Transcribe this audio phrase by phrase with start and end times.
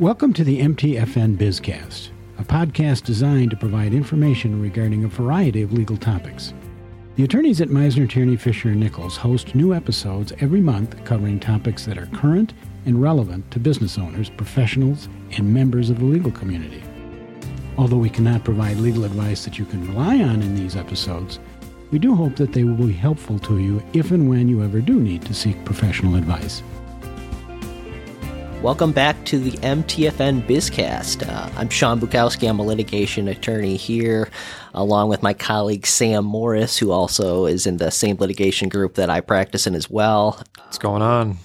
[0.00, 5.72] Welcome to the MTFN Bizcast, a podcast designed to provide information regarding a variety of
[5.72, 6.54] legal topics.
[7.16, 11.84] The attorneys at Meissner, Tierney, Fisher, and Nichols host new episodes every month covering topics
[11.86, 12.54] that are current
[12.86, 16.80] and relevant to business owners, professionals, and members of the legal community.
[17.76, 21.40] Although we cannot provide legal advice that you can rely on in these episodes,
[21.90, 24.80] we do hope that they will be helpful to you if and when you ever
[24.80, 26.62] do need to seek professional advice.
[28.62, 31.28] Welcome back to the MTFN Bizcast.
[31.28, 32.48] Uh, I'm Sean Bukowski.
[32.48, 34.30] I'm a litigation attorney here,
[34.74, 39.10] along with my colleague Sam Morris, who also is in the same litigation group that
[39.10, 40.42] I practice in as well.
[40.56, 41.38] What's going on?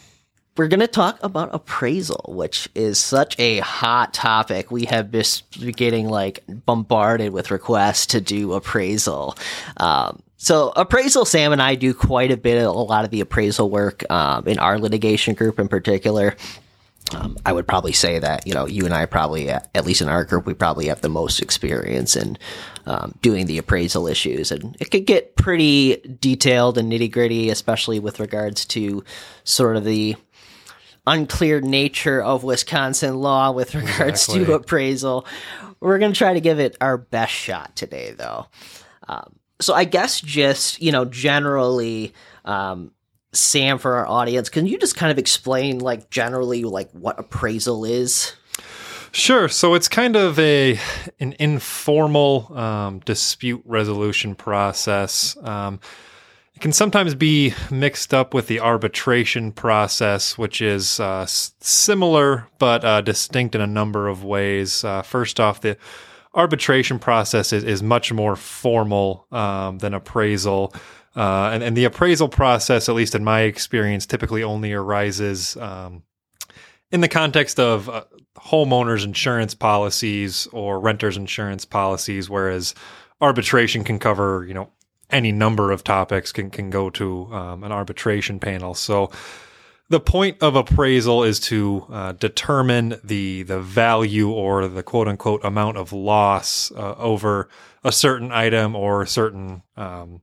[0.57, 4.71] We're going to talk about appraisal, which is such a hot topic.
[4.71, 9.37] We have just been getting like bombarded with requests to do appraisal.
[9.77, 13.21] Um, so appraisal, Sam and I do quite a bit, of a lot of the
[13.21, 16.35] appraisal work um, in our litigation group in particular.
[17.13, 20.09] Um, I would probably say that you know you and I probably at least in
[20.09, 22.37] our group we probably have the most experience in
[22.85, 27.99] um, doing the appraisal issues, and it could get pretty detailed and nitty gritty, especially
[27.99, 29.03] with regards to
[29.43, 30.15] sort of the
[31.05, 34.45] unclear nature of Wisconsin law with regards exactly.
[34.45, 35.25] to appraisal.
[35.79, 38.47] We're going to try to give it our best shot today, though.
[39.07, 42.13] Um, so I guess just you know generally.
[42.45, 42.91] Um,
[43.33, 47.83] Sam, for our audience, can you just kind of explain, like, generally, like, what appraisal
[47.83, 48.33] is?
[49.11, 49.47] Sure.
[49.47, 50.79] So it's kind of a
[51.19, 55.37] an informal um, dispute resolution process.
[55.43, 55.79] Um,
[56.55, 62.83] it can sometimes be mixed up with the arbitration process, which is uh, similar but
[62.83, 64.83] uh, distinct in a number of ways.
[64.83, 65.77] Uh, first off, the
[66.33, 70.73] arbitration process is, is much more formal um, than appraisal.
[71.15, 76.03] Uh, and, and the appraisal process, at least in my experience, typically only arises um,
[76.91, 78.03] in the context of uh,
[78.37, 82.73] homeowners insurance policies or renters insurance policies, whereas
[83.21, 84.69] arbitration can cover, you know,
[85.09, 88.73] any number of topics can can go to um, an arbitration panel.
[88.73, 89.11] So
[89.89, 95.45] the point of appraisal is to uh, determine the the value or the quote unquote
[95.45, 97.47] amount of loss uh, over
[97.83, 100.21] a certain item or a certain um,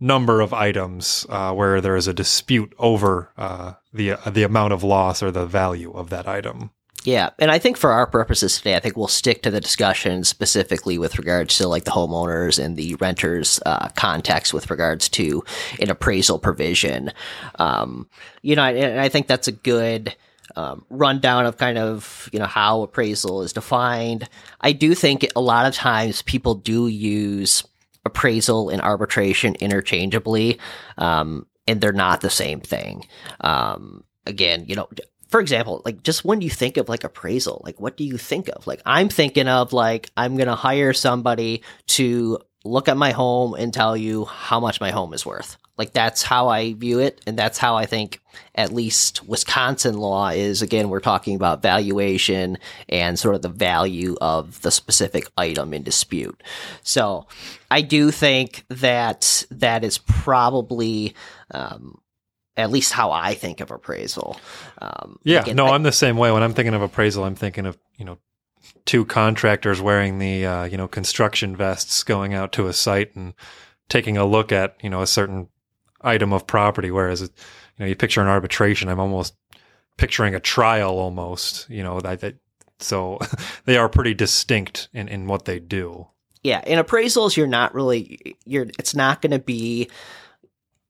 [0.00, 4.82] number of items uh, where there is a dispute over uh, the the amount of
[4.82, 6.70] loss or the value of that item.
[7.04, 10.22] Yeah, and I think for our purposes today, I think we'll stick to the discussion
[10.22, 15.42] specifically with regards to like the homeowners and the renters uh, context with regards to
[15.80, 17.12] an appraisal provision.
[17.58, 18.08] Um,
[18.42, 20.14] you know, and I think that's a good.
[20.54, 24.28] Um, rundown of kind of you know how appraisal is defined.
[24.60, 27.64] I do think a lot of times people do use
[28.04, 30.58] appraisal and arbitration interchangeably,
[30.98, 33.06] um, and they're not the same thing.
[33.40, 34.88] Um, again, you know,
[35.28, 38.48] for example, like just when you think of like appraisal, like what do you think
[38.48, 38.66] of?
[38.66, 43.72] Like I'm thinking of like I'm gonna hire somebody to look at my home and
[43.72, 45.56] tell you how much my home is worth.
[45.78, 48.20] Like that's how I view it, and that's how I think
[48.54, 50.60] at least Wisconsin law is.
[50.60, 52.58] Again, we're talking about valuation
[52.88, 56.42] and sort of the value of the specific item in dispute.
[56.82, 57.26] So,
[57.70, 61.14] I do think that that is probably.
[61.50, 61.98] Um,
[62.54, 64.38] at least how I think of appraisal.
[64.76, 66.30] Um, yeah, again, no, I, I'm the same way.
[66.30, 68.18] When I'm thinking of appraisal, I'm thinking of you know
[68.84, 73.34] two contractors wearing the uh, you know construction vests going out to a site and
[73.88, 75.48] taking a look at you know a certain
[76.02, 76.90] item of property.
[76.90, 77.28] Whereas, you
[77.78, 79.34] know, you picture an arbitration, I'm almost
[79.96, 82.36] picturing a trial almost, you know, that, that
[82.78, 83.18] so
[83.64, 86.08] they are pretty distinct in, in what they do.
[86.42, 86.62] Yeah.
[86.66, 89.88] In appraisals, you're not really, you're, it's not going to be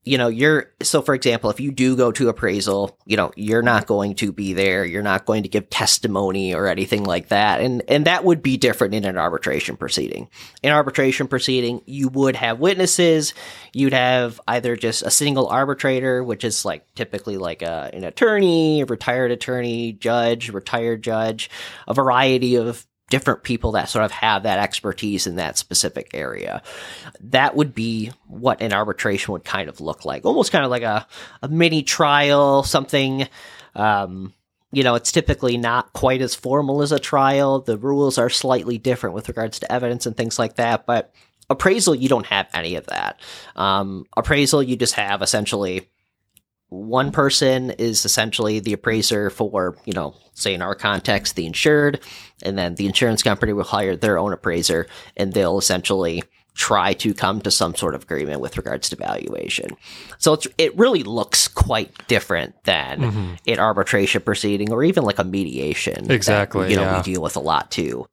[0.04, 3.62] you know, you're so for example, if you do go to appraisal, you know, you're
[3.62, 7.60] not going to be there, you're not going to give testimony or anything like that.
[7.60, 10.28] And and that would be different in an arbitration proceeding.
[10.62, 13.32] In arbitration proceeding, you would have witnesses,
[13.72, 18.80] you'd have either just a single arbitrator, which is like typically like a, an attorney,
[18.80, 21.48] a retired attorney, judge, retired judge,
[21.86, 26.62] a variety of different people that sort of have that expertise in that specific area.
[27.20, 30.82] That would be what an arbitration would kind of look like, almost kind of like
[30.82, 31.06] a,
[31.42, 33.28] a mini trial, something.
[33.74, 34.32] Um,
[34.72, 37.60] you know, it's typically not quite as formal as a trial.
[37.60, 40.86] The rules are slightly different with regards to evidence and things like that.
[40.86, 41.14] But
[41.50, 43.20] appraisal, you don't have any of that.
[43.56, 45.90] Um, appraisal, you just have essentially
[46.72, 52.00] one person is essentially the appraiser for, you know, say in our context, the insured,
[52.42, 54.86] and then the insurance company will hire their own appraiser
[55.16, 56.22] and they'll essentially
[56.54, 59.76] try to come to some sort of agreement with regards to valuation.
[60.16, 63.34] So it really looks quite different than mm-hmm.
[63.46, 66.10] an arbitration proceeding or even like a mediation.
[66.10, 66.64] Exactly.
[66.64, 66.96] That, you know, yeah.
[66.96, 68.06] we deal with a lot too.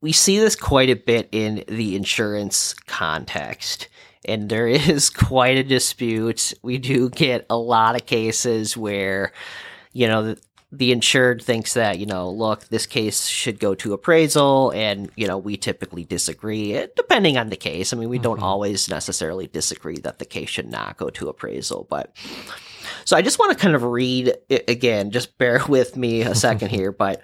[0.00, 3.88] We see this quite a bit in the insurance context.
[4.24, 6.54] And there is quite a dispute.
[6.62, 9.32] We do get a lot of cases where,
[9.92, 10.36] you know,
[10.74, 15.26] the insured thinks that, you know, look, this case should go to appraisal, and, you
[15.26, 17.92] know, we typically disagree, eh, depending on the case.
[17.92, 18.22] I mean, we mm-hmm.
[18.22, 22.16] don't always necessarily disagree that the case should not go to appraisal, but.
[23.04, 26.34] So I just want to kind of read it again, just bear with me a
[26.34, 27.20] second here, but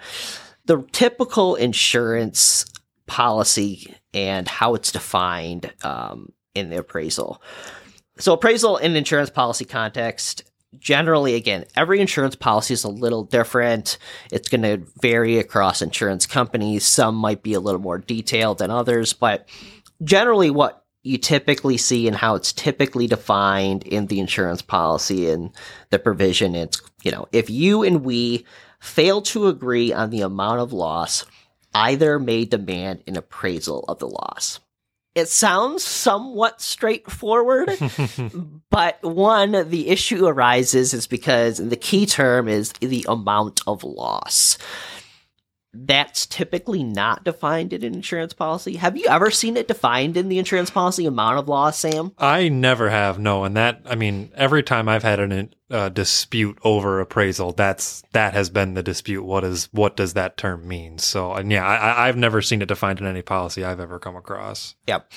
[0.65, 2.65] the typical insurance
[3.07, 7.41] policy and how it's defined um, in the appraisal.
[8.19, 10.43] So appraisal in insurance policy context
[10.77, 13.97] generally again every insurance policy is a little different.
[14.31, 16.83] It's going to vary across insurance companies.
[16.83, 19.49] Some might be a little more detailed than others but
[20.03, 25.51] generally what you typically see and how it's typically defined in the insurance policy and
[25.89, 28.45] the provision it's you know if you and we
[28.79, 31.25] fail to agree on the amount of loss
[31.73, 34.59] either may demand an appraisal of the loss
[35.19, 37.69] it sounds somewhat straightforward,
[38.69, 44.57] but one, the issue arises is because the key term is the amount of loss
[45.73, 48.75] that's typically not defined in an insurance policy.
[48.77, 52.11] Have you ever seen it defined in the insurance policy amount of loss, Sam?
[52.17, 53.19] I never have.
[53.19, 58.03] No, and that I mean, every time I've had a uh, dispute over appraisal, that's
[58.13, 59.23] that has been the dispute.
[59.23, 60.97] What is what does that term mean?
[60.97, 64.15] So, and yeah, I, I've never seen it defined in any policy I've ever come
[64.15, 64.75] across.
[64.87, 65.11] Yep,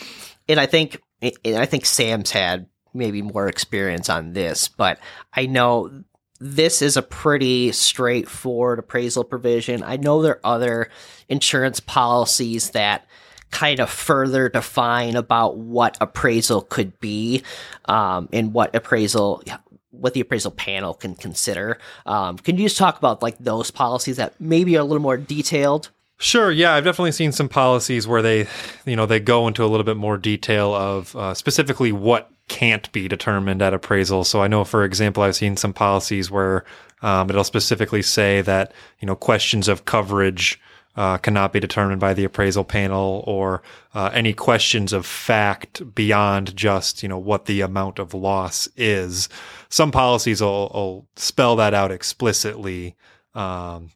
[0.48, 4.98] and I think and I think Sam's had maybe more experience on this, but
[5.32, 6.05] I know
[6.42, 9.84] this is a pretty straightforward appraisal provision.
[9.84, 10.90] I know there are other
[11.28, 13.06] insurance policies that
[13.52, 17.44] kind of further define about what appraisal could be
[17.84, 19.42] um, and what appraisal
[19.90, 21.78] what the appraisal panel can consider.
[22.06, 25.18] Um, can you just talk about like those policies that maybe are a little more
[25.18, 25.90] detailed?
[26.18, 26.50] Sure.
[26.50, 28.48] Yeah, I've definitely seen some policies where they,
[28.84, 32.93] you know, they go into a little bit more detail of uh, specifically what can't
[32.93, 34.25] be determined at appraisal.
[34.25, 36.66] So I know, for example, I've seen some policies where
[37.00, 40.60] um, it'll specifically say that you know questions of coverage
[40.94, 43.62] uh, cannot be determined by the appraisal panel, or
[43.94, 49.31] uh, any questions of fact beyond just you know what the amount of loss is.
[49.70, 52.96] Some policies will, will spell that out explicitly,
[53.34, 53.93] um,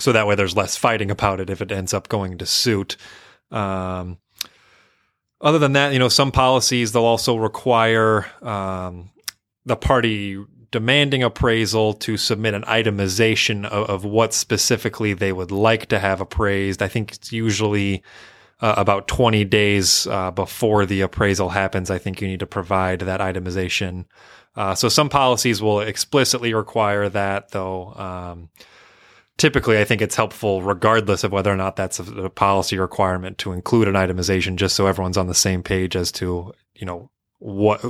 [0.00, 2.96] so that way there's less fighting about it if it ends up going to suit.
[3.52, 4.18] Um,
[5.40, 9.10] other than that, you know, some policies they'll also require um,
[9.64, 15.86] the party demanding appraisal to submit an itemization of, of, what specifically they would like
[15.86, 16.80] to have appraised.
[16.80, 18.04] I think it's usually
[18.60, 21.90] uh, about 20 days uh, before the appraisal happens.
[21.90, 24.04] I think you need to provide that itemization.
[24.54, 27.94] Uh, so some policies will explicitly require that, though.
[27.94, 28.50] Um,
[29.40, 33.38] typically I think it's helpful regardless of whether or not that's a, a, policy requirement
[33.38, 37.10] to include an itemization just so everyone's on the same page as to, you know,
[37.40, 37.80] what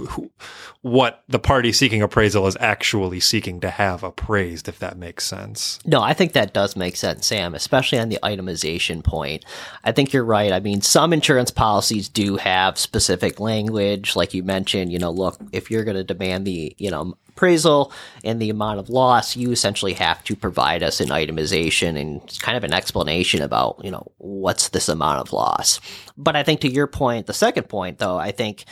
[0.81, 5.81] what the party seeking appraisal is actually seeking to have appraised if that makes sense.
[5.85, 9.44] No, I think that does make sense, Sam, especially on the itemization point.
[9.82, 10.52] I think you're right.
[10.52, 15.38] I mean, some insurance policies do have specific language like you mentioned, you know, look,
[15.52, 17.92] if you're going to demand the, you know, appraisal
[18.23, 22.57] and the amount of loss, you essentially have to provide us an itemization and kind
[22.57, 25.80] of an explanation about, you know, what's this amount of loss.
[26.16, 28.64] But I think to your point, the second point, though, I think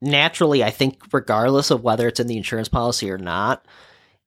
[0.00, 3.66] naturally, I think regardless of whether it's in the insurance policy or not,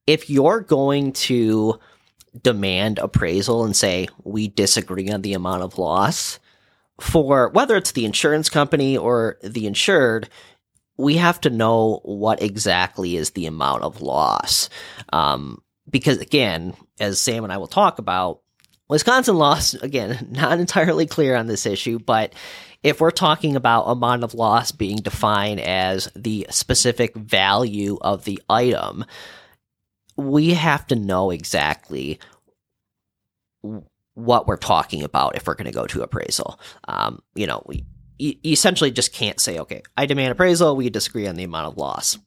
[0.06, 1.78] if you're going to
[2.42, 6.40] demand appraisal and say we disagree on the amount of loss
[7.00, 10.28] for whether it's the insurance company or the insured
[10.96, 14.68] we have to know what exactly is the amount of loss.
[15.12, 18.40] Um, because again, as Sam and I will talk about,
[18.88, 22.32] Wisconsin loss, again, not entirely clear on this issue, but
[22.84, 28.40] if we're talking about amount of loss being defined as the specific value of the
[28.48, 29.06] item,
[30.16, 32.20] we have to know exactly
[34.12, 36.60] what we're talking about if we're going to go to appraisal.
[36.86, 37.84] Um, you know, we
[38.18, 41.78] you, essentially just can't say, okay, I demand appraisal, we disagree on the amount of
[41.78, 42.18] loss.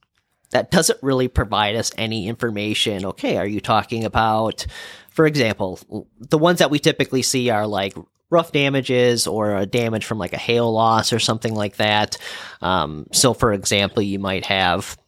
[0.50, 3.04] That doesn't really provide us any information.
[3.04, 4.66] Okay, are you talking about,
[5.10, 5.78] for example,
[6.18, 7.94] the ones that we typically see are like
[8.30, 12.18] rough damages or a damage from like a hail loss or something like that.
[12.60, 14.98] Um, so, for example, you might have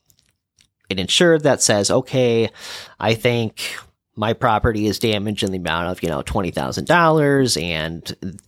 [0.89, 2.51] an insured that says, okay,
[2.99, 3.77] I think
[4.17, 8.05] my property is damaged in the amount of, you know, $20,000 and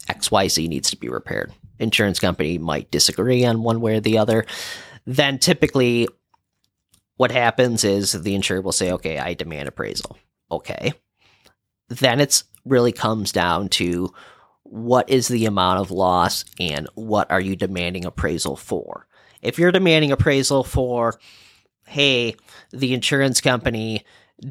[0.08, 4.46] XYZ needs to be repaired insurance company might disagree on one way or the other,
[5.04, 6.08] then typically
[7.22, 10.18] what happens is the insurer will say, okay, I demand appraisal.
[10.50, 10.92] Okay.
[11.88, 14.12] Then it's really comes down to
[14.64, 19.06] what is the amount of loss and what are you demanding appraisal for?
[19.40, 21.20] If you're demanding appraisal for,
[21.86, 22.34] hey,
[22.72, 24.04] the insurance company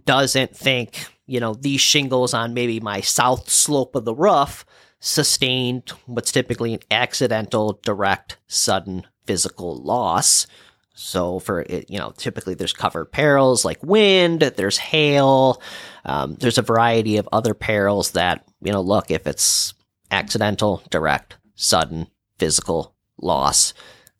[0.05, 4.63] doesn't think, you know, these shingles on maybe my south slope of the roof
[5.01, 10.47] sustained what's typically an accidental, direct, sudden physical loss.
[10.93, 15.61] So for it, you know, typically there's covered perils like wind, there's hail,
[16.05, 18.81] um, there's a variety of other perils that you know.
[18.81, 19.73] Look, if it's
[20.09, 22.07] accidental, direct, sudden,
[22.37, 23.73] physical loss,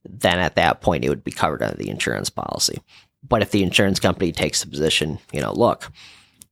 [0.06, 2.82] then at that point it would be covered under the insurance policy.
[3.28, 5.92] But if the insurance company takes the position, you know, look,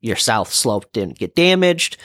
[0.01, 1.97] your south slope didn't get damaged,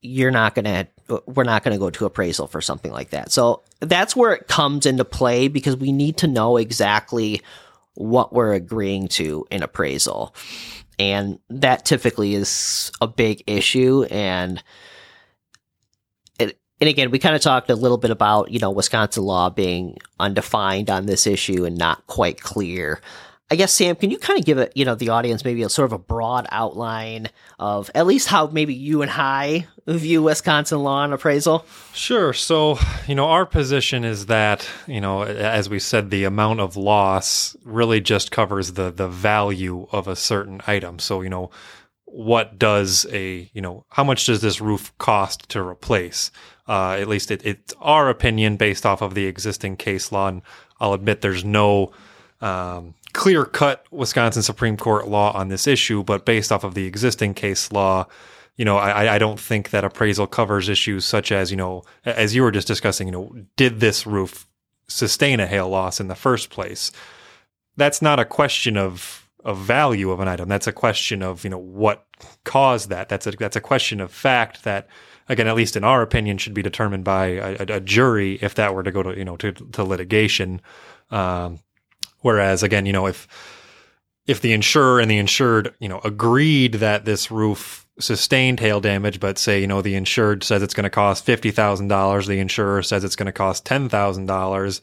[0.00, 0.86] you're not going to
[1.26, 3.30] we're not going to go to appraisal for something like that.
[3.30, 7.42] So that's where it comes into play because we need to know exactly
[7.94, 10.34] what we're agreeing to in appraisal.
[10.98, 14.62] And that typically is a big issue and
[16.80, 19.96] and again, we kind of talked a little bit about, you know, Wisconsin law being
[20.20, 23.00] undefined on this issue and not quite clear.
[23.48, 25.68] I guess Sam, can you kind of give it, you know, the audience maybe a
[25.68, 27.28] sort of a broad outline
[27.60, 31.64] of at least how maybe you and I view Wisconsin law and appraisal?
[31.92, 32.32] Sure.
[32.32, 32.76] So,
[33.06, 37.54] you know, our position is that, you know, as we said, the amount of loss
[37.62, 40.98] really just covers the the value of a certain item.
[40.98, 41.50] So, you know,
[42.06, 46.32] what does a, you know, how much does this roof cost to replace?
[46.66, 50.26] Uh, at least it, it's our opinion based off of the existing case law.
[50.26, 50.42] And
[50.80, 51.92] I'll admit there's no
[52.40, 56.84] um, clear cut Wisconsin Supreme Court law on this issue, but based off of the
[56.84, 58.06] existing case law,
[58.56, 62.34] you know, I, I don't think that appraisal covers issues such as, you know, as
[62.34, 64.46] you were just discussing, you know, did this roof
[64.88, 66.92] sustain a hail loss in the first place?
[67.76, 70.48] That's not a question of of value of an item.
[70.48, 72.04] That's a question of, you know, what
[72.44, 73.08] caused that.
[73.08, 74.88] That's a that's a question of fact that
[75.28, 78.74] again, at least in our opinion, should be determined by a, a jury if that
[78.74, 80.60] were to go to, you know, to, to litigation.
[81.10, 81.60] Um,
[82.26, 83.28] Whereas again, you know, if
[84.26, 89.20] if the insurer and the insured, you know, agreed that this roof sustained hail damage,
[89.20, 92.40] but say, you know, the insured says it's going to cost fifty thousand dollars, the
[92.40, 94.82] insurer says it's going to cost ten thousand dollars,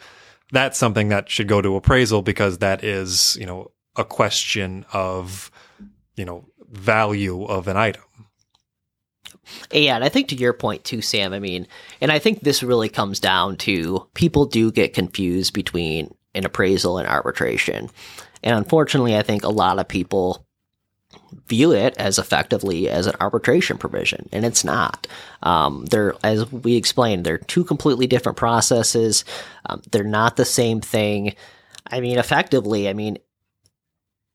[0.53, 5.51] that's something that should go to appraisal because that is, you know, a question of,
[6.15, 8.03] you know, value of an item.
[9.69, 11.67] Yeah, and I think to your point too, Sam, I mean,
[11.99, 16.97] and I think this really comes down to people do get confused between an appraisal
[16.97, 17.89] and arbitration.
[18.43, 20.45] And unfortunately, I think a lot of people
[21.47, 25.07] view it as effectively as an arbitration provision, and it's not.
[25.41, 29.23] Um, they're, as we explained, they're two completely different processes.
[29.65, 31.35] Um, they're not the same thing.
[31.87, 33.17] I mean, effectively, I mean,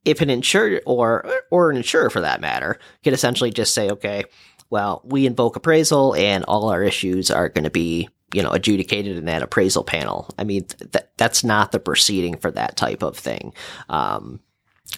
[0.04, 4.24] if an insurer or or an insurer for that matter could essentially just say, okay,
[4.70, 9.16] well, we invoke appraisal, and all our issues are going to be you know, adjudicated
[9.16, 10.28] in that appraisal panel.
[10.38, 13.54] I mean, th- that's not the proceeding for that type of thing.
[13.88, 14.40] Um,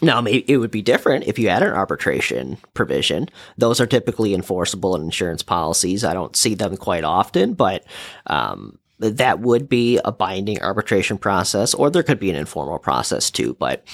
[0.03, 3.29] now, it would be different if you had an arbitration provision.
[3.59, 6.05] Those are typically enforceable in insurance policies.
[6.05, 7.85] I don't see them quite often, but
[8.27, 13.31] um, that would be a binding arbitration process, or there could be an informal process
[13.31, 13.57] too.
[13.59, 13.85] But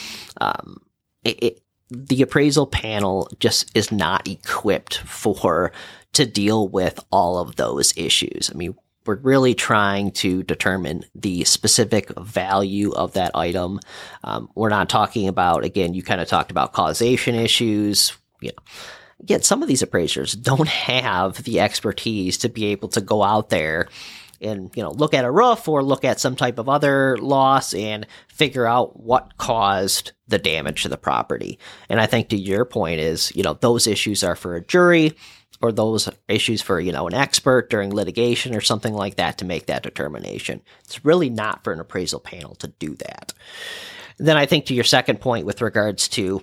[0.41, 0.83] um,
[1.25, 5.73] it, it, the appraisal panel just is not equipped for
[6.13, 8.51] to deal with all of those issues.
[8.53, 8.75] I mean,
[9.07, 13.81] we're really trying to determine the specific value of that item.
[14.25, 18.17] Um, we're not talking about, again, you kind of talked about causation issues.
[18.41, 18.63] You know,
[19.21, 23.51] again, some of these appraisers don't have the expertise to be able to go out
[23.51, 23.89] there
[24.41, 27.73] and you know look at a roof or look at some type of other loss
[27.75, 31.59] and figure out what caused the damage to the property.
[31.89, 35.17] And I think to your point is, you know, those issues are for a jury
[35.61, 39.45] or those issues for, you know, an expert during litigation or something like that to
[39.45, 40.63] make that determination.
[40.85, 43.33] It's really not for an appraisal panel to do that.
[44.19, 46.43] Then I think to your second point with regards to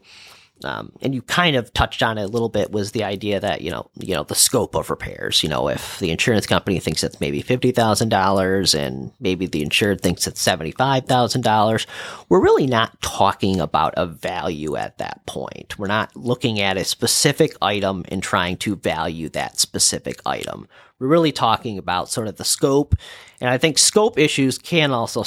[0.64, 3.62] um, and you kind of touched on it a little bit was the idea that
[3.62, 5.44] you know you know the scope of repairs.
[5.44, 9.62] You know, if the insurance company thinks it's maybe fifty thousand dollars, and maybe the
[9.62, 11.88] insured thinks it's seventy five thousand dollars,
[12.30, 15.78] we're really not talking about a value at that point.
[15.78, 20.68] We're not looking at a specific item and trying to value that specific item.
[21.00, 22.96] We're really talking about sort of the scope,
[23.42, 25.24] and I think scope issues can also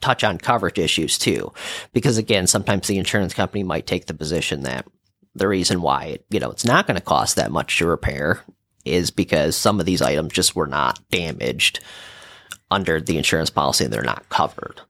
[0.00, 1.52] touch on coverage issues too,
[1.92, 4.86] because again, sometimes the insurance company might take the position that
[5.34, 8.40] the reason why you know it's not going to cost that much to repair
[8.84, 11.80] is because some of these items just were not damaged
[12.70, 14.80] under the insurance policy and they're not covered.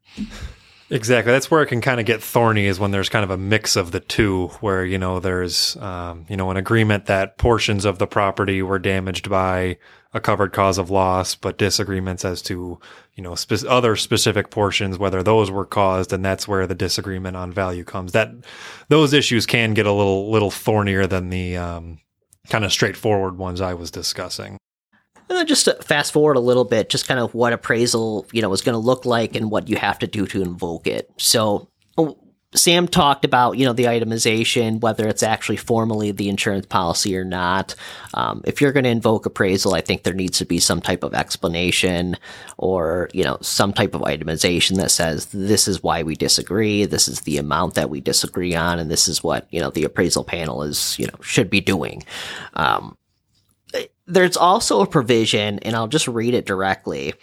[0.89, 1.33] Exactly.
[1.33, 3.75] That's where it can kind of get thorny is when there's kind of a mix
[3.75, 7.99] of the two, where, you know, there's, um, you know, an agreement that portions of
[7.99, 9.79] the property were damaged by
[10.17, 12.81] a covered cause of loss, but disagreements as to,
[13.15, 16.11] you know, spe- other specific portions, whether those were caused.
[16.13, 18.13] And that's where the disagreement on value comes.
[18.13, 18.33] That
[18.89, 21.99] those issues can get a little, little thornier than the, um,
[22.49, 24.57] kind of straightforward ones I was discussing.
[25.29, 28.41] And then just to fast forward a little bit, just kind of what appraisal, you
[28.41, 31.11] know, is going to look like and what you have to do to invoke it.
[31.19, 31.69] So
[31.99, 32.17] oh,
[32.57, 37.25] Sam talked about, you know, the itemization, whether it's actually formally the insurance policy or
[37.25, 37.75] not.
[38.15, 41.05] Um, if you're going to invoke appraisal, I think there needs to be some type
[41.05, 42.17] of explanation
[42.57, 47.09] or, you know, some type of itemization that says this is why we disagree, this
[47.09, 50.25] is the amount that we disagree on, and this is what, you know, the appraisal
[50.25, 52.03] panel is, you know, should be doing.
[52.55, 52.97] Um,
[54.07, 57.15] there's also a provision, and I'll just read it directly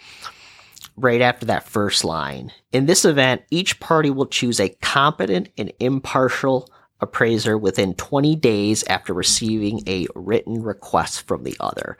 [0.96, 2.52] right after that first line.
[2.72, 6.68] In this event, each party will choose a competent and impartial
[7.00, 11.98] appraiser within 20 days after receiving a written request from the other.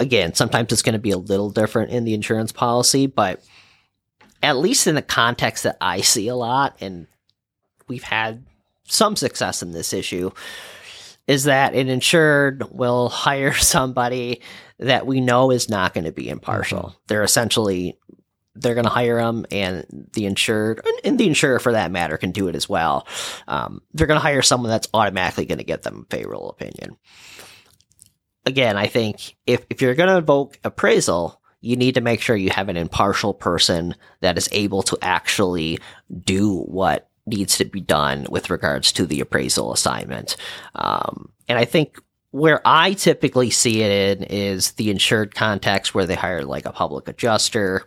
[0.00, 3.44] Again, sometimes it's going to be a little different in the insurance policy, but
[4.42, 7.06] at least in the context that I see a lot, and
[7.86, 8.44] we've had
[8.84, 10.30] some success in this issue,
[11.28, 14.40] is that an insured will hire somebody
[14.78, 16.80] that we know is not going to be impartial.
[16.80, 16.98] Mm-hmm.
[17.06, 17.98] They're essentially
[18.54, 22.32] they're going to hire them, and the insured and the insurer for that matter can
[22.32, 23.06] do it as well.
[23.48, 26.96] Um, they're going to hire someone that's automatically going to get them a favorable opinion.
[28.44, 32.36] Again, I think if if you're going to invoke appraisal, you need to make sure
[32.36, 35.78] you have an impartial person that is able to actually
[36.24, 40.36] do what needs to be done with regards to the appraisal assignment.
[40.74, 41.98] Um, and I think
[42.32, 46.72] where I typically see it in is the insured context where they hire like a
[46.72, 47.84] public adjuster.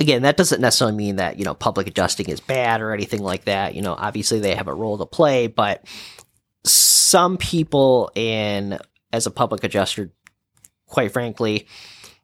[0.00, 3.44] Again, that doesn't necessarily mean that, you know, public adjusting is bad or anything like
[3.44, 3.74] that.
[3.74, 5.84] You know, obviously they have a role to play, but
[6.64, 8.78] some people in
[9.12, 10.10] as a public adjuster,
[10.86, 11.66] quite frankly,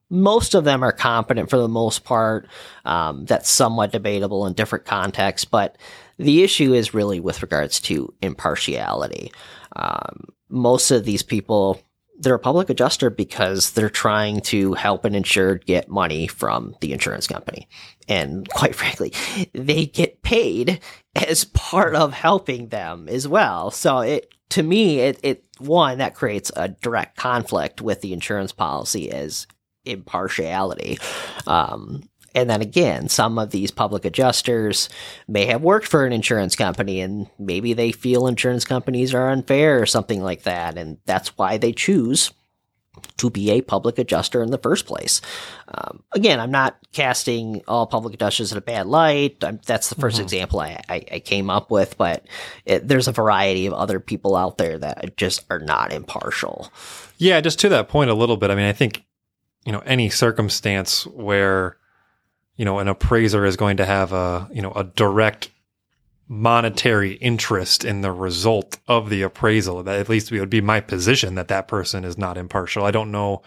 [0.09, 2.49] most of them are competent for the most part.
[2.85, 5.77] Um, that's somewhat debatable in different contexts, but
[6.17, 9.33] the issue is really with regards to impartiality.
[9.75, 11.83] Um, most of these people,
[12.19, 16.93] they're a public adjuster because they're trying to help an insured get money from the
[16.93, 17.69] insurance company.
[18.09, 19.13] And quite frankly,
[19.53, 20.81] they get paid
[21.15, 23.71] as part of helping them as well.
[23.71, 28.53] So it, to me, it, it, one, that creates a direct conflict with the insurance
[28.53, 29.47] policy as
[29.85, 30.99] impartiality.
[31.47, 32.03] Um,
[32.37, 34.91] and then again, some of these public adjusters
[35.27, 39.81] may have worked for an insurance company and maybe they feel insurance companies are unfair
[39.81, 40.77] or something like that.
[40.77, 42.31] And that's why they choose
[43.17, 45.23] to be a public adjuster in the first place.
[45.69, 49.43] Um, again, I'm not casting all public adjusters in a bad light.
[49.43, 50.23] I'm, that's the 1st mm-hmm.
[50.23, 52.27] example I, I, I, came up with, but
[52.67, 56.71] it, there's a variety of other people out there that just are not impartial.
[57.17, 58.51] Yeah, just to that point a little bit.
[58.51, 59.05] I mean, I think,
[59.65, 61.77] you know, any circumstance where
[62.57, 65.51] you know, an appraiser is going to have a, you know, a direct
[66.29, 69.83] monetary interest in the result of the appraisal.
[69.83, 72.85] That at least it would be my position that that person is not impartial.
[72.85, 73.43] I don't know.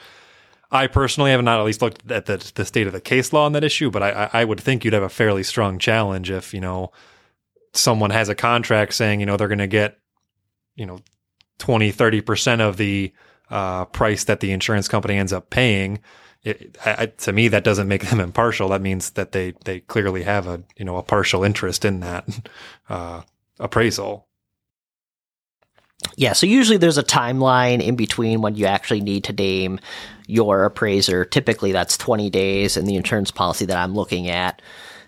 [0.72, 3.46] I personally have not at least looked at the, the state of the case law
[3.46, 6.54] on that issue, but I, I would think you'd have a fairly strong challenge if,
[6.54, 6.92] you know,
[7.74, 9.98] someone has a contract saying, you know, they're going to get,
[10.76, 11.00] you know,
[11.58, 13.12] 20, 30% of the
[13.50, 16.00] uh, price that the insurance company ends up paying
[16.44, 18.70] it, I, to me that doesn't make them impartial.
[18.70, 22.28] That means that they they clearly have a you know a partial interest in that
[22.90, 23.22] uh,
[23.60, 24.28] appraisal.
[26.16, 29.80] Yeah, so usually there's a timeline in between when you actually need to name
[30.28, 31.26] your appraiser.
[31.26, 34.62] Typically that's 20 days in the insurance policy that I'm looking at.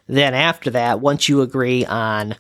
[0.07, 2.35] Then after that, once you agree on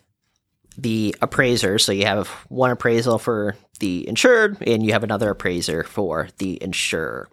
[0.77, 5.83] the appraiser, so you have one appraisal for the insured and you have another appraiser
[5.83, 7.27] for the insurer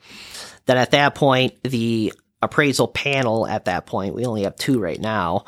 [0.67, 5.01] Then at that point, the appraisal panel at that point, we only have two right
[5.01, 5.45] now,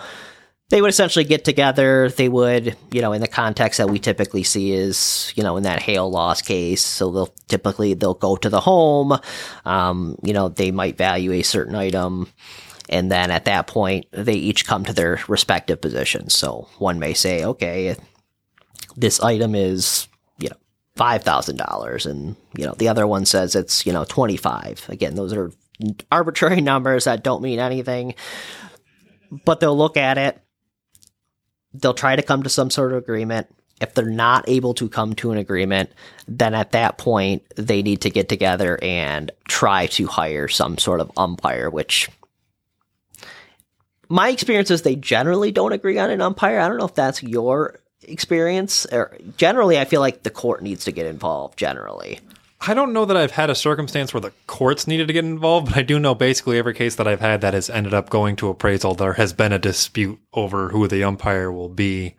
[0.71, 2.09] they would essentially get together.
[2.09, 5.65] They would, you know, in the context that we typically see is, you know, in
[5.65, 6.85] that hail loss case.
[6.85, 9.19] So they'll typically, they'll go to the home.
[9.65, 12.29] Um, you know, they might value a certain item.
[12.89, 16.35] And then at that point, they each come to their respective positions.
[16.35, 17.97] So one may say, okay,
[18.97, 20.07] this item is
[20.97, 25.53] $5,000 and you know the other one says it's you know 25 again those are
[26.11, 28.15] arbitrary numbers that don't mean anything
[29.45, 30.41] but they'll look at it.
[31.73, 33.47] They'll try to come to some sort of agreement.
[33.81, 35.91] If they're not able to come to an agreement
[36.29, 41.01] then at that point they need to get together and try to hire some sort
[41.01, 42.11] of umpire which
[44.11, 46.59] my experience is they generally don't agree on an umpire.
[46.59, 48.87] I don't know if that's your experience.
[48.87, 51.59] Or generally, I feel like the court needs to get involved.
[51.59, 52.21] Generally,
[52.61, 55.69] I don't know that I've had a circumstance where the courts needed to get involved,
[55.69, 58.37] but I do know basically every case that I've had that has ended up going
[58.37, 62.17] to appraisal, there has been a dispute over who the umpire will be.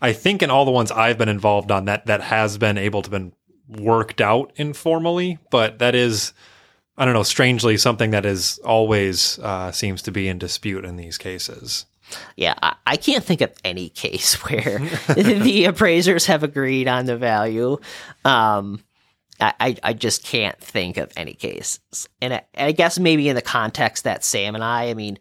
[0.00, 3.02] I think in all the ones I've been involved on, that that has been able
[3.02, 3.32] to been
[3.68, 6.32] worked out informally, but that is,
[6.96, 10.96] I don't know, strangely something that is always uh, seems to be in dispute in
[10.96, 11.86] these cases.
[12.36, 14.78] Yeah, I, I can't think of any case where
[15.14, 17.78] the appraisers have agreed on the value.
[18.24, 18.82] Um,
[19.40, 21.80] I, I just can't think of any case.
[22.22, 25.18] And I, I, guess maybe in the context that Sam and I, I mean,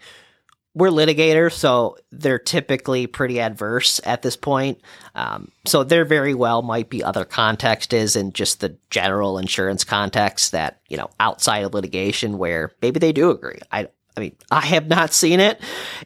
[0.76, 4.82] we're litigators, so they're typically pretty adverse at this point.
[5.14, 9.84] Um, so there very well might be other context is in just the general insurance
[9.84, 13.60] context that, you know, outside of litigation where maybe they do agree.
[13.72, 15.60] I, I mean, I have not seen it.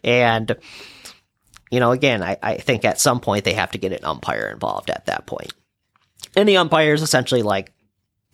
[0.03, 0.55] And,
[1.71, 4.49] you know, again, I, I think at some point they have to get an umpire
[4.53, 5.53] involved at that point.
[6.35, 7.73] And the umpire is essentially like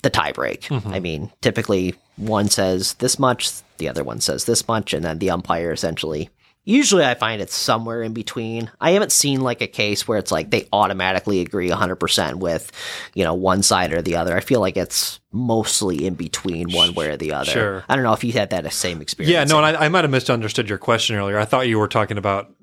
[0.02, 0.62] the tiebreak.
[0.68, 0.94] Mm-hmm.
[0.94, 5.20] I mean, typically one says this much, the other one says this much, and then
[5.20, 6.30] the umpire essentially.
[6.66, 8.72] Usually, I find it's somewhere in between.
[8.80, 12.72] I haven't seen like a case where it's like they automatically agree 100% with,
[13.14, 14.36] you know, one side or the other.
[14.36, 17.52] I feel like it's mostly in between one way or the other.
[17.52, 17.84] Sure.
[17.90, 19.34] I don't know if you had that same experience.
[19.34, 21.38] Yeah, no, and I, I might have misunderstood your question earlier.
[21.38, 22.54] I thought you were talking about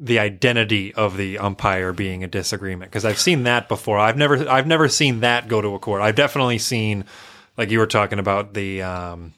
[0.00, 3.98] the identity of the umpire being a disagreement because I've seen that before.
[3.98, 6.00] I've never I've never seen that go to a court.
[6.00, 7.04] I've definitely seen
[7.58, 9.34] like you were talking about the um,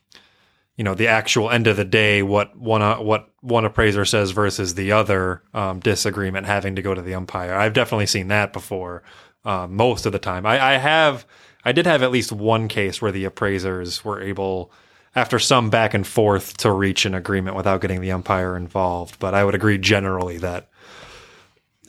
[0.76, 4.30] you know the actual end of the day what one uh, what one appraiser says
[4.30, 7.54] versus the other um, disagreement having to go to the umpire.
[7.54, 9.02] I've definitely seen that before.
[9.44, 11.26] Uh, most of the time, I, I have
[11.64, 14.72] I did have at least one case where the appraisers were able
[15.14, 19.18] after some back and forth to reach an agreement without getting the umpire involved.
[19.18, 20.68] But I would agree generally that,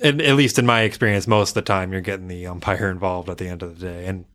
[0.02, 3.30] at, at least in my experience, most of the time you're getting the umpire involved
[3.30, 4.06] at the end of the day.
[4.06, 4.26] And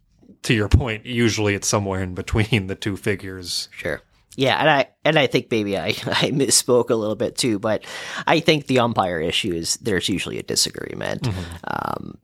[0.42, 3.68] to your point, usually it's somewhere in between the two figures.
[3.72, 4.00] Sure.
[4.38, 7.84] Yeah, and I and I think maybe I, I misspoke a little bit too, but
[8.24, 11.22] I think the umpire issue is there's usually a disagreement.
[11.22, 11.54] Mm-hmm.
[11.64, 12.18] Um,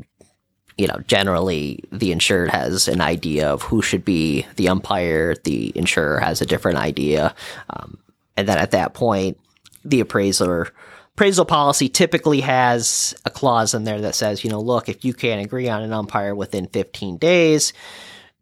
[0.79, 5.35] you know, generally the insured has an idea of who should be the umpire.
[5.42, 7.35] The insurer has a different idea.
[7.70, 7.98] Um,
[8.37, 9.37] and then at that point,
[9.85, 10.72] the appraiser
[11.14, 15.14] appraisal policy typically has a clause in there that says, you know, look, if you
[15.14, 17.72] can't agree on an umpire within 15 days,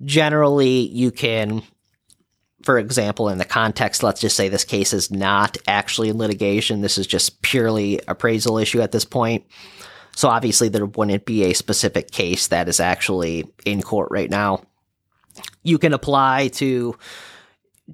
[0.05, 1.63] generally you can,
[2.65, 6.81] for example, in the context, let's just say this case is not actually in litigation.
[6.81, 9.45] This is just purely appraisal issue at this point.
[10.15, 14.63] So obviously there wouldn't be a specific case that is actually in court right now.
[15.63, 16.97] You can apply to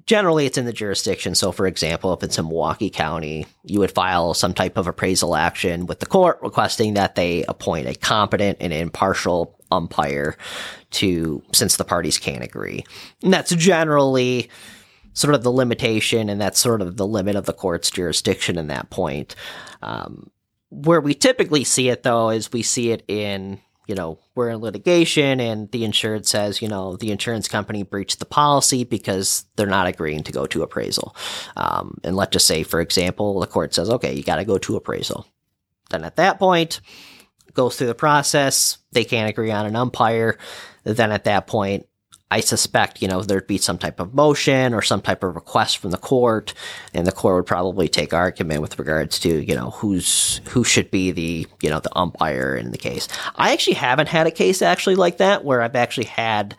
[0.05, 1.35] generally it's in the jurisdiction.
[1.35, 5.35] So for example, if it's in Milwaukee County, you would file some type of appraisal
[5.35, 10.35] action with the court requesting that they appoint a competent and impartial umpire
[10.91, 12.83] to since the parties can't agree.
[13.23, 14.49] And that's generally
[15.13, 18.67] sort of the limitation and that's sort of the limit of the court's jurisdiction in
[18.67, 19.35] that point.
[19.81, 20.31] Um,
[20.69, 24.59] where we typically see it though is we see it in you know we're in
[24.59, 29.65] litigation and the insured says you know the insurance company breached the policy because they're
[29.65, 31.15] not agreeing to go to appraisal
[31.57, 34.59] um, and let's just say for example the court says okay you got to go
[34.59, 35.25] to appraisal
[35.89, 36.81] then at that point
[37.59, 40.37] goes through the process they can't agree on an umpire
[40.85, 41.85] then at that point
[42.31, 45.79] I suspect, you know, there'd be some type of motion or some type of request
[45.79, 46.53] from the court,
[46.93, 50.91] and the court would probably take argument with regards to, you know, who's who should
[50.91, 53.07] be the, you know, the umpire in the case.
[53.35, 56.55] I actually haven't had a case actually like that where I've actually had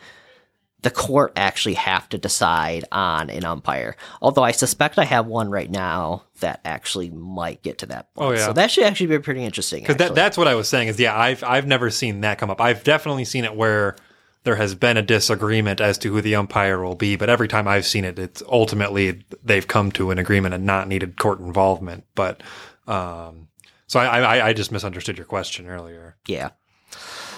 [0.83, 3.97] the court actually have to decide on an umpire.
[4.23, 8.29] Although I suspect I have one right now that actually might get to that point.
[8.29, 8.47] Oh, yeah.
[8.47, 9.83] So that should actually be pretty interesting.
[9.83, 12.51] Because that, that's what I was saying is, yeah, I've, I've never seen that come
[12.51, 12.61] up.
[12.61, 13.97] I've definitely seen it where
[14.45, 17.69] there has been a disagreement as to who the umpire will be, but every time
[17.69, 22.05] I've seen it, it's ultimately they've come to an agreement and not needed court involvement.
[22.15, 22.43] But
[22.87, 23.49] um,
[23.87, 26.17] so I, I, I just misunderstood your question earlier.
[26.27, 26.51] Yeah.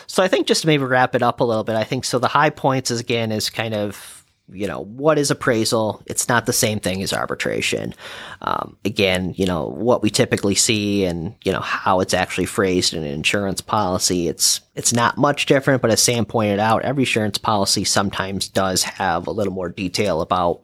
[0.07, 2.19] So I think just to maybe wrap it up a little bit, I think so.
[2.19, 4.23] The high points is again is kind of
[4.55, 6.03] you know, what is appraisal?
[6.07, 7.95] It's not the same thing as arbitration.
[8.43, 12.95] Um, again, you know, what we typically see and, you know, how it's actually phrased
[12.95, 17.03] in an insurance policy, it's, it's not much different, but as Sam pointed out, every
[17.03, 20.63] insurance policy sometimes does have a little more detail about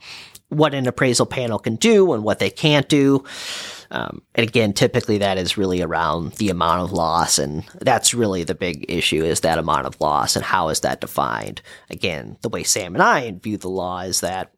[0.48, 3.24] what an appraisal panel can do and what they can't do.
[3.90, 8.44] Um, and again, typically that is really around the amount of loss, and that's really
[8.44, 11.62] the big issue is that amount of loss and how is that defined.
[11.90, 14.52] Again, the way Sam and I view the law is that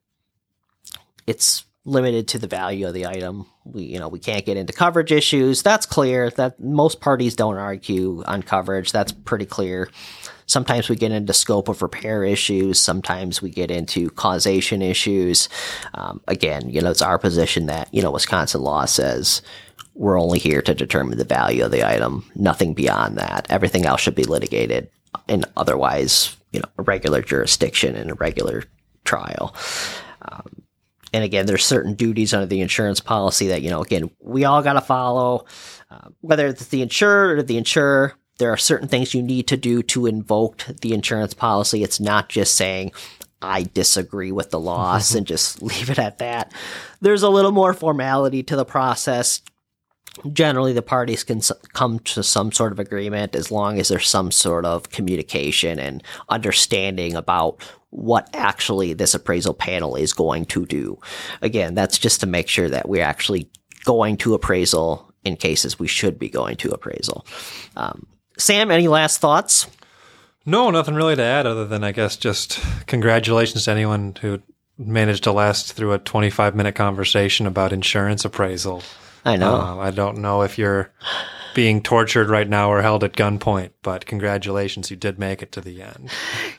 [1.27, 3.47] it's limited to the value of the item.
[3.65, 5.63] We, you know, we can't get into coverage issues.
[5.63, 6.31] That's clear.
[6.31, 8.93] That most parties don't argue on coverage.
[8.93, 9.91] That's pretty clear.
[10.51, 12.81] Sometimes we get into scope of repair issues.
[12.81, 15.49] Sometimes we get into causation issues.
[15.95, 19.43] Um, again, you know, it's our position that you know Wisconsin law says
[19.95, 22.29] we're only here to determine the value of the item.
[22.35, 23.47] Nothing beyond that.
[23.49, 24.91] Everything else should be litigated
[25.29, 28.65] in otherwise, you know, a regular jurisdiction and a regular
[29.05, 29.55] trial.
[30.23, 30.63] Um,
[31.13, 34.63] and again, there's certain duties under the insurance policy that, you know, again, we all
[34.63, 35.45] got to follow.
[35.91, 39.57] Uh, whether it's the insured or the insurer, there are certain things you need to
[39.57, 41.85] do to invoke the insurance policy.
[41.85, 42.91] It's not just saying,
[43.43, 46.53] I disagree with the loss and just leave it at that.
[47.01, 49.43] There's a little more formality to the process.
[50.33, 51.41] Generally, the parties can
[51.75, 56.03] come to some sort of agreement as long as there's some sort of communication and
[56.31, 60.99] understanding about what actually this appraisal panel is going to do.
[61.43, 63.51] Again, that's just to make sure that we're actually
[63.85, 67.27] going to appraisal in cases we should be going to appraisal.
[67.77, 68.07] Um,
[68.41, 69.67] Sam, any last thoughts?
[70.47, 74.41] No, nothing really to add other than I guess just congratulations to anyone who
[74.79, 78.83] managed to last through a 25 minute conversation about insurance appraisal.
[79.25, 79.57] I know.
[79.57, 80.91] Uh, I don't know if you're
[81.55, 85.61] being tortured right now or held at gunpoint, but congratulations, you did make it to
[85.61, 86.11] the end.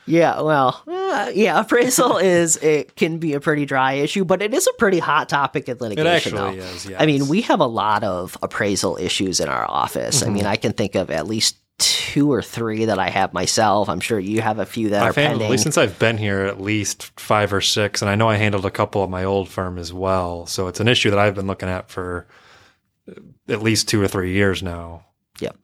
[0.06, 4.54] Yeah, well, uh, yeah, appraisal is it can be a pretty dry issue, but it
[4.54, 6.06] is a pretty hot topic in litigation.
[6.06, 6.64] It actually though.
[6.66, 6.86] is.
[6.86, 7.00] Yes.
[7.00, 10.20] I mean, we have a lot of appraisal issues in our office.
[10.20, 10.30] Mm-hmm.
[10.30, 13.88] I mean, I can think of at least two or three that I have myself.
[13.88, 15.58] I'm sure you have a few that I've are handled, pending.
[15.58, 18.70] Since I've been here, at least five or six, and I know I handled a
[18.70, 20.46] couple at my old firm as well.
[20.46, 22.26] So it's an issue that I've been looking at for
[23.48, 25.04] at least two or three years now.
[25.40, 25.56] Yep.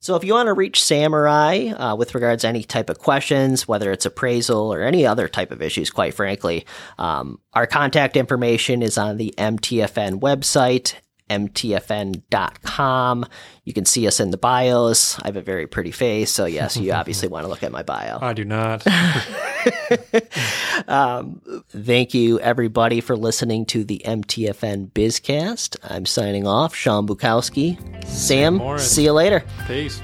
[0.00, 2.90] So if you want to reach Sam or I uh, with regards to any type
[2.90, 6.66] of questions, whether it's appraisal or any other type of issues, quite frankly,
[6.98, 10.94] um, our contact information is on the MTFN website,
[11.34, 13.26] mtfn.com.
[13.64, 15.18] You can see us in the bios.
[15.20, 17.82] I have a very pretty face, so yes, you obviously want to look at my
[17.82, 18.18] bio.
[18.20, 18.86] I do not.
[20.88, 25.76] um, thank you, everybody, for listening to the MTFN Bizcast.
[25.82, 26.74] I'm signing off.
[26.74, 27.78] Sean Bukowski.
[28.06, 29.44] Sam, see you later.
[29.66, 30.00] Peace.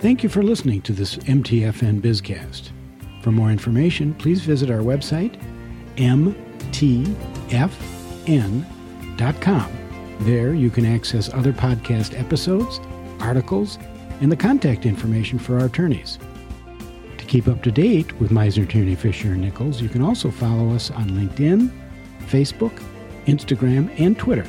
[0.00, 2.70] Thank you for listening to this MTFN Bizcast.
[3.22, 5.40] For more information, please visit our website,
[5.96, 7.95] mtfn.com
[10.20, 12.80] there, you can access other podcast episodes,
[13.20, 13.78] articles,
[14.20, 16.18] and the contact information for our attorneys.
[17.18, 20.74] To keep up to date with Meissner Tierney Fisher and Nichols, you can also follow
[20.74, 21.70] us on LinkedIn,
[22.28, 22.82] Facebook,
[23.26, 24.46] Instagram, and Twitter.